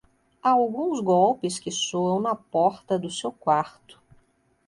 Há 0.41 0.49
alguns 0.49 0.99
golpes 0.99 1.59
que 1.59 1.69
soam 1.69 2.19
na 2.19 2.33
porta 2.35 2.97
do 2.97 3.11
seu 3.11 3.31
quarto. 3.31 4.01